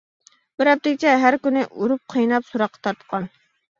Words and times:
بىر 0.61 0.69
ھەپتىگىچە 0.71 1.13
ھەر 1.25 1.37
كۈنى 1.45 1.63
ئۇرۇپ 1.69 2.03
قىيناپ، 2.15 2.49
سوراققا 2.51 2.87
تارتقان. 2.89 3.29